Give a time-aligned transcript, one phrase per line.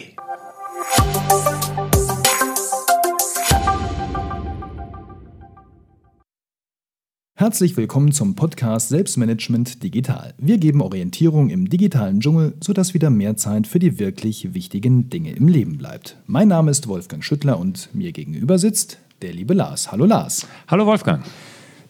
[7.35, 10.33] Herzlich willkommen zum Podcast Selbstmanagement Digital.
[10.37, 15.33] Wir geben Orientierung im digitalen Dschungel, sodass wieder mehr Zeit für die wirklich wichtigen Dinge
[15.33, 16.15] im Leben bleibt.
[16.25, 19.91] Mein Name ist Wolfgang Schüttler und mir gegenüber sitzt der liebe Lars.
[19.91, 20.47] Hallo Lars.
[20.67, 21.25] Hallo Wolfgang.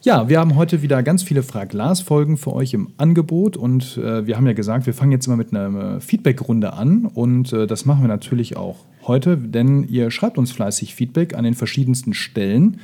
[0.05, 3.97] Ja, wir haben heute wieder ganz viele Frag Lars Folgen für euch im Angebot und
[3.97, 7.53] äh, wir haben ja gesagt, wir fangen jetzt immer mit einer äh, Feedback-Runde an und
[7.53, 11.53] äh, das machen wir natürlich auch heute, denn ihr schreibt uns fleißig Feedback an den
[11.53, 12.81] verschiedensten Stellen.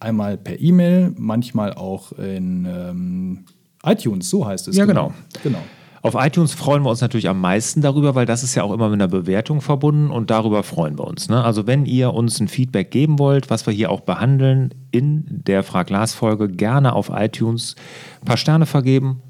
[0.00, 3.44] Einmal per E-Mail, manchmal auch in ähm,
[3.84, 4.76] iTunes, so heißt es.
[4.76, 5.14] Ja, genau.
[5.44, 5.62] genau.
[6.06, 8.88] Auf iTunes freuen wir uns natürlich am meisten darüber, weil das ist ja auch immer
[8.88, 11.28] mit einer Bewertung verbunden und darüber freuen wir uns.
[11.28, 11.42] Ne?
[11.42, 15.64] Also wenn ihr uns ein Feedback geben wollt, was wir hier auch behandeln in der
[15.64, 17.74] Frag Lars Folge, gerne auf iTunes
[18.20, 19.20] ein paar Sterne vergeben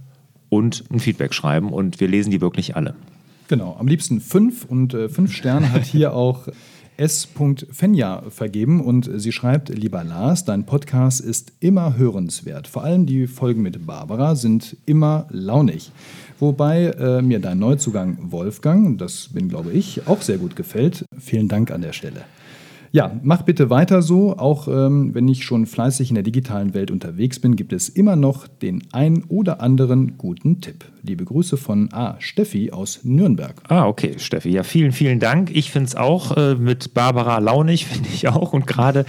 [0.51, 2.95] und ein Feedback schreiben und wir lesen die wirklich alle.
[3.49, 6.47] Genau, am liebsten fünf und äh, fünf Sterne hat hier auch
[6.97, 7.29] S.
[7.71, 12.67] Fenja vergeben und sie schreibt, lieber Lars, dein Podcast ist immer hörenswert.
[12.67, 15.93] Vor allem die Folgen mit Barbara sind immer launig.
[16.39, 21.05] Wobei äh, mir dein Neuzugang Wolfgang, das bin glaube ich, auch sehr gut gefällt.
[21.19, 22.23] Vielen Dank an der Stelle.
[22.93, 24.37] Ja, mach bitte weiter so.
[24.37, 28.17] Auch ähm, wenn ich schon fleißig in der digitalen Welt unterwegs bin, gibt es immer
[28.17, 30.85] noch den ein oder anderen guten Tipp.
[31.03, 32.17] Liebe Grüße von A.
[32.19, 33.63] Steffi aus Nürnberg.
[33.69, 34.51] Ah, okay, Steffi.
[34.51, 35.55] Ja, vielen, vielen Dank.
[35.55, 38.53] Ich finde es auch äh, mit Barbara launig, finde ich auch.
[38.53, 39.05] Und gerade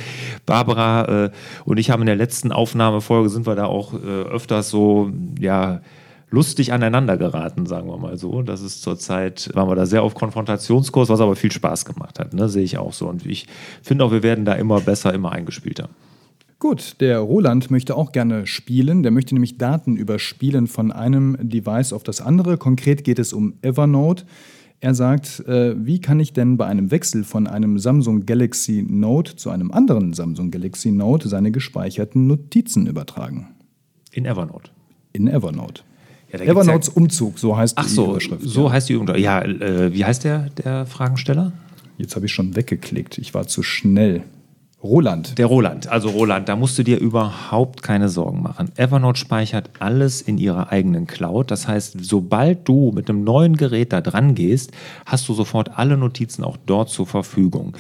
[0.46, 1.32] Barbara äh,
[1.66, 5.82] und ich haben in der letzten Aufnahmefolge sind wir da auch äh, öfters so, ja,
[6.30, 8.42] lustig aneinander geraten, sagen wir mal so.
[8.42, 12.34] Das ist zurzeit, waren wir da sehr auf Konfrontationskurs, was aber viel Spaß gemacht hat,
[12.34, 12.50] ne?
[12.50, 13.08] sehe ich auch so.
[13.08, 13.48] Und ich
[13.82, 15.90] finde auch, wir werden da immer besser, immer eingespielter.
[16.60, 19.04] Gut, der Roland möchte auch gerne spielen.
[19.04, 22.58] Der möchte nämlich Daten überspielen von einem Device auf das andere.
[22.58, 24.26] Konkret geht es um Evernote.
[24.80, 29.36] Er sagt, äh, wie kann ich denn bei einem Wechsel von einem Samsung Galaxy Note
[29.36, 33.50] zu einem anderen Samsung Galaxy Note seine gespeicherten Notizen übertragen?
[34.12, 34.72] In Evernote.
[35.14, 35.84] In Evernote.
[36.32, 38.44] Ja, Evernotes ja Umzug, so heißt Ach die so, Überschrift.
[38.44, 38.72] So ja.
[38.74, 39.20] heißt die Überschrift.
[39.24, 41.54] Ja, äh, wie heißt der, der Fragensteller?
[41.98, 43.18] Jetzt habe ich schon weggeklickt.
[43.18, 44.24] Ich war zu schnell.
[44.84, 45.40] Roland.
[45.40, 45.88] Der Roland.
[45.88, 48.72] Also Roland, da musst du dir überhaupt keine Sorgen machen.
[48.76, 51.50] Evernote speichert alles in ihrer eigenen Cloud.
[51.50, 54.72] Das heißt, sobald du mit einem neuen Gerät da dran gehst,
[55.08, 57.76] hast du sofort alle Notizen auch dort zur Verfügung.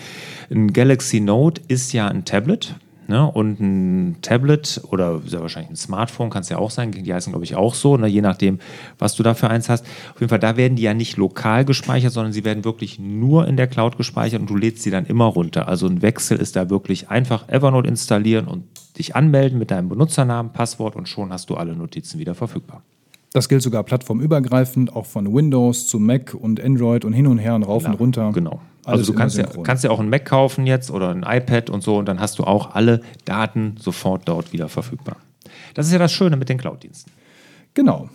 [0.50, 2.76] Ein Galaxy Note ist ja ein Tablet.
[3.08, 3.26] Ne?
[3.26, 7.32] Und ein Tablet oder sehr wahrscheinlich ein Smartphone kann es ja auch sein, die heißen
[7.32, 8.08] glaube ich auch so, ne?
[8.08, 8.60] je nachdem,
[9.00, 9.86] was du da für eins hast.
[10.14, 13.48] Auf jeden Fall, da werden die ja nicht lokal gespeichert, sondern sie werden wirklich nur
[13.48, 15.68] in der Cloud gespeichert und du lädst sie dann immer runter.
[15.68, 18.66] Also ein Wechsel ist da wirklich einfach Evernote installieren und
[18.98, 22.84] dich anmelden mit deinem Benutzernamen, Passwort und schon hast du alle Notizen wieder verfügbar.
[23.38, 27.54] Das gilt sogar plattformübergreifend, auch von Windows zu Mac und Android und hin und her
[27.54, 28.32] und rauf Klar, und runter.
[28.34, 28.62] Genau.
[28.84, 31.84] Also du kannst ja, kannst ja auch ein Mac kaufen jetzt oder ein iPad und
[31.84, 35.18] so und dann hast du auch alle Daten sofort dort wieder verfügbar.
[35.76, 37.12] Das ist ja das Schöne mit den Cloud-Diensten.
[37.76, 38.10] Genau.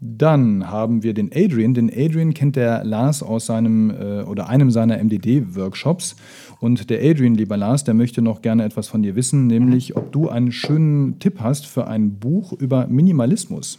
[0.00, 1.72] Dann haben wir den Adrian.
[1.72, 6.16] Den Adrian kennt der Lars aus seinem äh, oder einem seiner MDD-Workshops.
[6.58, 10.10] Und der Adrian, lieber Lars, der möchte noch gerne etwas von dir wissen, nämlich ob
[10.10, 13.78] du einen schönen Tipp hast für ein Buch über Minimalismus.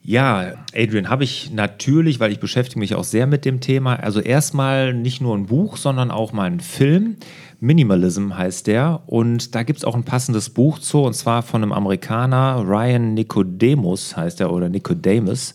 [0.00, 3.96] Ja, Adrian, habe ich natürlich, weil ich beschäftige mich auch sehr mit dem Thema.
[3.96, 7.16] Also erstmal nicht nur ein Buch, sondern auch mal ein Film.
[7.60, 9.02] Minimalism heißt der.
[9.06, 13.14] Und da gibt es auch ein passendes Buch zu, und zwar von einem Amerikaner, Ryan
[13.14, 15.54] Nicodemus heißt er, oder Nicodemus.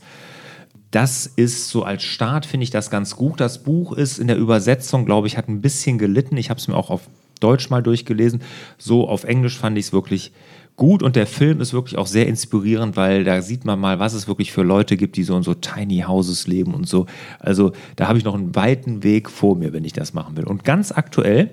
[0.91, 3.39] Das ist so als Start, finde ich das ganz gut.
[3.39, 6.37] Das Buch ist in der Übersetzung, glaube ich, hat ein bisschen gelitten.
[6.37, 7.01] Ich habe es mir auch auf
[7.39, 8.41] Deutsch mal durchgelesen.
[8.77, 10.31] So auf Englisch fand ich es wirklich
[10.83, 14.13] gut und der Film ist wirklich auch sehr inspirierend, weil da sieht man mal, was
[14.13, 17.05] es wirklich für Leute gibt, die so in so Tiny Houses leben und so.
[17.39, 20.43] Also da habe ich noch einen weiten Weg vor mir, wenn ich das machen will.
[20.43, 21.51] Und ganz aktuell,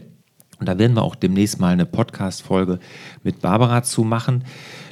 [0.59, 2.81] und da werden wir auch demnächst mal eine Podcast-Folge
[3.23, 4.43] mit Barbara zu machen,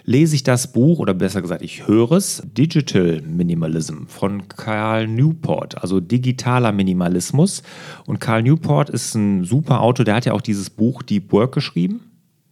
[0.04, 5.82] lese ich das Buch, oder besser gesagt, ich höre es, Digital Minimalism von Carl Newport,
[5.82, 7.64] also digitaler Minimalismus.
[8.06, 11.54] Und Carl Newport ist ein super Autor, der hat ja auch dieses Buch Deep Work
[11.54, 12.02] geschrieben.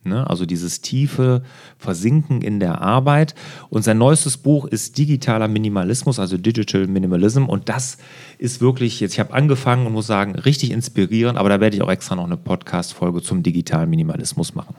[0.06, 0.28] Ne?
[0.28, 1.42] Also dieses tiefe
[1.78, 3.34] Versinken in der Arbeit.
[3.68, 7.44] Und sein neuestes Buch ist Digitaler Minimalismus, also Digital Minimalism.
[7.44, 7.98] Und das
[8.38, 11.82] ist wirklich, jetzt ich habe angefangen und muss sagen, richtig inspirierend, aber da werde ich
[11.82, 14.74] auch extra noch eine Podcast-Folge zum digitalen Minimalismus machen.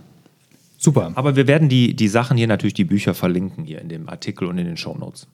[0.77, 1.11] Super.
[1.15, 4.47] Aber wir werden die, die Sachen hier natürlich, die Bücher verlinken hier in dem Artikel
[4.47, 5.27] und in den Show Notes.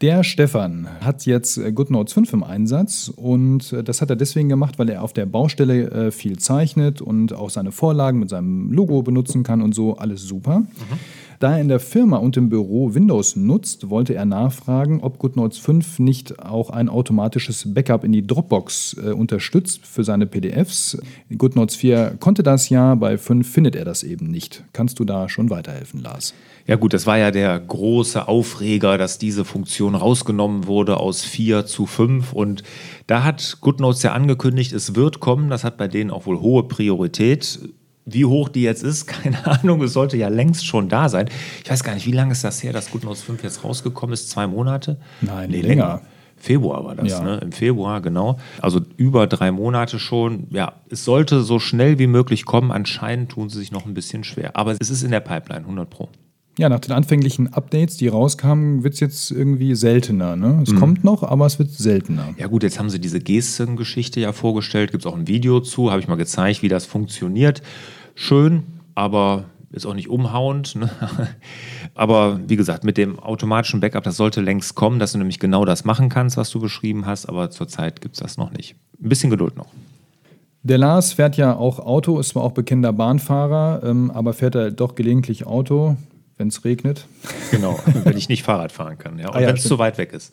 [0.00, 4.48] Der Stefan hat jetzt äh, GoodNotes 5 im Einsatz und äh, das hat er deswegen
[4.48, 8.70] gemacht, weil er auf der Baustelle äh, viel zeichnet und auch seine Vorlagen mit seinem
[8.72, 10.60] Logo benutzen kann und so, alles super.
[10.60, 10.66] Mhm.
[11.38, 15.58] Da er in der Firma und im Büro Windows nutzt, wollte er nachfragen, ob GoodNotes
[15.58, 20.98] 5 nicht auch ein automatisches Backup in die Dropbox äh, unterstützt für seine PDFs.
[21.36, 24.64] GoodNotes 4 konnte das ja, bei 5 findet er das eben nicht.
[24.72, 26.34] Kannst du da schon weiterhelfen, Lars?
[26.66, 31.66] Ja gut, das war ja der große Aufreger, dass diese Funktion rausgenommen wurde aus 4
[31.66, 32.64] zu 5 und
[33.06, 36.64] da hat GoodNotes ja angekündigt, es wird kommen, das hat bei denen auch wohl hohe
[36.64, 37.60] Priorität.
[38.10, 41.28] Wie hoch die jetzt ist, keine Ahnung, es sollte ja längst schon da sein.
[41.64, 44.30] Ich weiß gar nicht, wie lange ist das her, dass GoodNotes 5 jetzt rausgekommen ist?
[44.30, 44.98] Zwei Monate?
[45.20, 45.68] Nein, nee, länger.
[45.68, 46.00] länger.
[46.40, 47.20] Februar war das, ja.
[47.20, 47.38] ne?
[47.42, 48.38] Im Februar, genau.
[48.60, 50.46] Also über drei Monate schon.
[50.50, 52.70] Ja, es sollte so schnell wie möglich kommen.
[52.70, 54.54] Anscheinend tun sie sich noch ein bisschen schwer.
[54.54, 56.08] Aber es ist in der Pipeline, 100 Pro.
[56.58, 60.34] Ja, nach den anfänglichen Updates, die rauskamen, wird es jetzt irgendwie seltener.
[60.34, 60.60] Ne?
[60.64, 60.80] Es mhm.
[60.80, 62.34] kommt noch, aber es wird seltener.
[62.36, 64.90] Ja gut, jetzt haben sie diese Gesten-Geschichte ja vorgestellt.
[64.90, 67.62] Gibt es auch ein Video zu, habe ich mal gezeigt, wie das funktioniert.
[68.20, 68.64] Schön,
[68.96, 70.74] aber ist auch nicht umhauend.
[70.74, 70.90] Ne?
[71.94, 75.64] aber wie gesagt, mit dem automatischen Backup, das sollte längst kommen, dass du nämlich genau
[75.64, 77.26] das machen kannst, was du beschrieben hast.
[77.26, 78.74] Aber zurzeit gibt es das noch nicht.
[79.00, 79.68] Ein bisschen Geduld noch.
[80.64, 84.72] Der Lars fährt ja auch Auto, ist zwar auch bekennender Bahnfahrer, ähm, aber fährt er
[84.72, 85.96] doch gelegentlich Auto
[86.38, 87.06] wenn es regnet.
[87.50, 89.28] Genau, wenn ich nicht Fahrrad fahren kann, ja.
[89.28, 90.32] Und ah, ja, wenn es zu weit weg ist.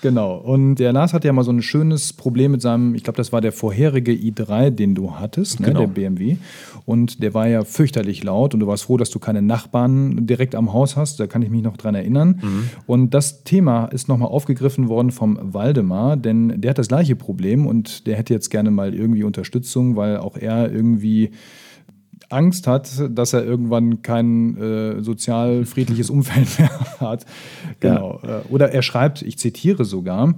[0.00, 0.36] Genau.
[0.36, 3.32] Und der Lars hatte ja mal so ein schönes Problem mit seinem, ich glaube, das
[3.32, 5.68] war der vorherige i3, den du hattest, genau.
[5.70, 6.36] ne, der BMW.
[6.84, 10.54] Und der war ja fürchterlich laut und du warst froh, dass du keine Nachbarn direkt
[10.54, 11.20] am Haus hast.
[11.20, 12.40] Da kann ich mich noch dran erinnern.
[12.42, 12.70] Mhm.
[12.86, 17.66] Und das Thema ist nochmal aufgegriffen worden vom Waldemar, denn der hat das gleiche Problem
[17.66, 21.32] und der hätte jetzt gerne mal irgendwie Unterstützung, weil auch er irgendwie
[22.28, 26.70] Angst hat, dass er irgendwann kein äh, sozial friedliches Umfeld mehr
[27.00, 27.26] hat.
[27.80, 28.20] Genau.
[28.22, 28.38] Ja.
[28.38, 30.34] Äh, oder er schreibt, ich zitiere sogar,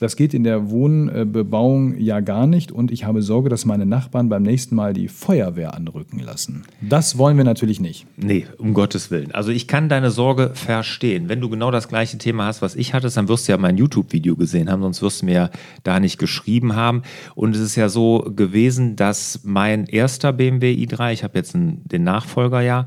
[0.00, 4.28] das geht in der Wohnbebauung ja gar nicht und ich habe Sorge, dass meine Nachbarn
[4.28, 6.64] beim nächsten Mal die Feuerwehr anrücken lassen.
[6.80, 8.06] Das wollen wir natürlich nicht.
[8.16, 9.32] Nee, um Gottes Willen.
[9.32, 11.28] Also ich kann deine Sorge verstehen.
[11.28, 13.76] Wenn du genau das gleiche Thema hast, was ich hatte, dann wirst du ja mein
[13.76, 15.50] YouTube-Video gesehen haben, sonst wirst du mir ja
[15.84, 17.02] da nicht geschrieben haben.
[17.34, 21.82] Und es ist ja so gewesen, dass mein erster BMW i3, ich habe jetzt einen,
[21.88, 22.84] den Nachfolger ja,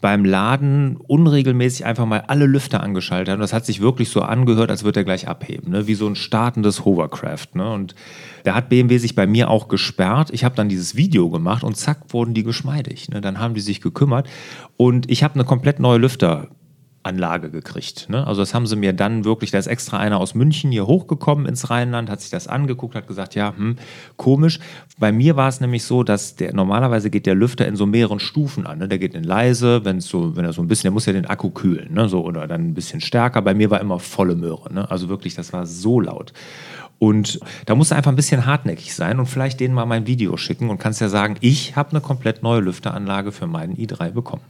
[0.00, 3.34] beim Laden unregelmäßig einfach mal alle Lüfter angeschaltet.
[3.34, 5.86] Und das hat sich wirklich so angehört, als würde er gleich abheben, ne?
[5.86, 7.54] wie so ein startendes Hovercraft.
[7.54, 7.70] Ne?
[7.72, 7.94] Und
[8.42, 10.30] da hat BMW sich bei mir auch gesperrt.
[10.32, 13.10] Ich habe dann dieses Video gemacht und zack, wurden die geschmeidig.
[13.10, 13.20] Ne?
[13.20, 14.28] Dann haben die sich gekümmert
[14.76, 16.48] und ich habe eine komplett neue Lüfter
[17.02, 18.08] Anlage gekriegt.
[18.08, 18.26] Ne?
[18.26, 21.46] Also das haben sie mir dann wirklich, da ist extra einer aus München hier hochgekommen
[21.46, 23.76] ins Rheinland, hat sich das angeguckt, hat gesagt, ja, hm,
[24.16, 24.60] komisch.
[24.98, 28.20] Bei mir war es nämlich so, dass der normalerweise geht der Lüfter in so mehreren
[28.20, 28.78] Stufen an.
[28.78, 28.88] Ne?
[28.88, 31.26] Der geht in leise, wenn so, wenn er so ein bisschen, der muss ja den
[31.26, 32.08] Akku kühlen, ne?
[32.08, 33.42] so oder dann ein bisschen stärker.
[33.42, 34.72] Bei mir war immer volle Möhre.
[34.72, 34.90] Ne?
[34.90, 36.32] Also wirklich, das war so laut.
[37.02, 40.36] Und da musst du einfach ein bisschen hartnäckig sein und vielleicht denen mal mein Video
[40.36, 44.42] schicken und kannst ja sagen, ich habe eine komplett neue Lüfteranlage für meinen i3 bekommen.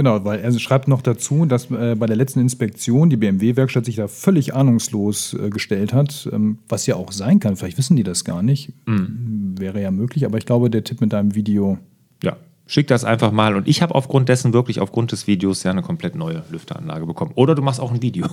[0.00, 3.96] Genau, weil er schreibt noch dazu, dass äh, bei der letzten Inspektion die BMW-Werkstatt sich
[3.96, 7.54] da völlig ahnungslos äh, gestellt hat, ähm, was ja auch sein kann.
[7.54, 8.72] Vielleicht wissen die das gar nicht.
[8.86, 9.56] Mhm.
[9.58, 11.76] Wäre ja möglich, aber ich glaube, der Tipp mit deinem Video.
[12.24, 13.54] Ja, schick das einfach mal.
[13.56, 17.32] Und ich habe aufgrund dessen wirklich aufgrund des Videos ja eine komplett neue Lüfteranlage bekommen.
[17.34, 18.26] Oder du machst auch ein Video.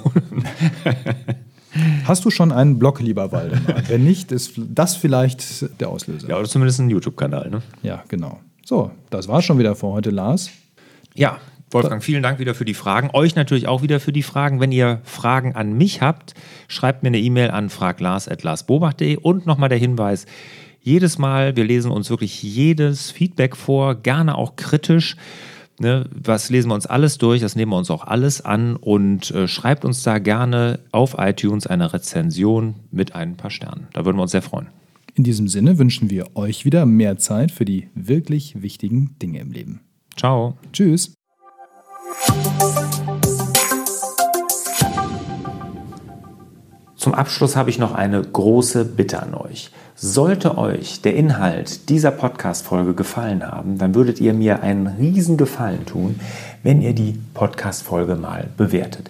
[2.06, 3.90] Hast du schon einen Blog, lieber Waldemar?
[3.90, 6.30] Wenn nicht, ist das vielleicht der Auslöser.
[6.30, 7.50] Ja, oder zumindest einen YouTube-Kanal.
[7.50, 7.62] Ne?
[7.84, 8.40] Ja, genau.
[8.64, 10.50] So, das war schon wieder für heute, Lars.
[11.14, 11.40] Ja,
[11.72, 13.10] Wolfgang, vielen Dank wieder für die Fragen.
[13.14, 14.62] Euch natürlich auch wieder für die Fragen.
[14.62, 16.34] Wenn ihr Fragen an mich habt,
[16.70, 20.26] schreibt mir eine E-Mail an fraglars.larsbobach.de und nochmal der Hinweis,
[20.82, 25.18] jedes Mal, wir lesen uns wirklich jedes Feedback vor, gerne auch kritisch.
[25.80, 29.30] Ne, was lesen wir uns alles durch, das nehmen wir uns auch alles an und
[29.30, 33.88] äh, schreibt uns da gerne auf iTunes eine Rezension mit ein paar Sternen.
[33.94, 34.70] Da würden wir uns sehr freuen.
[35.14, 39.52] In diesem Sinne wünschen wir euch wieder mehr Zeit für die wirklich wichtigen Dinge im
[39.52, 39.82] Leben.
[40.16, 40.58] Ciao.
[40.74, 41.17] Tschüss.
[47.08, 49.72] Zum Abschluss habe ich noch eine große Bitte an euch.
[49.96, 55.86] Sollte euch der Inhalt dieser Podcast-Folge gefallen haben, dann würdet ihr mir einen riesen Gefallen
[55.86, 56.20] tun,
[56.64, 59.10] wenn ihr die Podcast-Folge mal bewertet.